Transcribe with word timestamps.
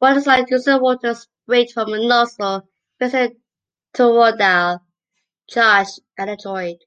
One 0.00 0.14
design 0.16 0.46
uses 0.48 0.80
water 0.80 1.14
sprayed 1.14 1.70
from 1.70 1.92
a 1.92 2.04
nozzle 2.08 2.68
facing 2.98 3.20
a 3.20 3.96
toroidal 3.96 4.80
charged 5.48 6.00
electrode. 6.18 6.78